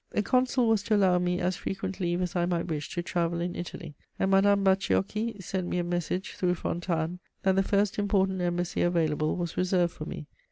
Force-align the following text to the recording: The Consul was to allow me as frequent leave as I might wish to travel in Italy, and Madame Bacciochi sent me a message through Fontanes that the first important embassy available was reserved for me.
The 0.09 0.23
Consul 0.23 0.67
was 0.67 0.81
to 0.81 0.95
allow 0.95 1.19
me 1.19 1.39
as 1.39 1.57
frequent 1.57 1.99
leave 1.99 2.23
as 2.23 2.35
I 2.35 2.47
might 2.47 2.65
wish 2.69 2.89
to 2.95 3.03
travel 3.03 3.39
in 3.39 3.55
Italy, 3.55 3.93
and 4.17 4.31
Madame 4.31 4.63
Bacciochi 4.63 5.39
sent 5.43 5.67
me 5.67 5.77
a 5.77 5.83
message 5.83 6.31
through 6.33 6.55
Fontanes 6.55 7.19
that 7.43 7.55
the 7.55 7.61
first 7.61 7.99
important 7.99 8.41
embassy 8.41 8.81
available 8.81 9.35
was 9.35 9.57
reserved 9.57 9.93
for 9.93 10.05
me. 10.05 10.25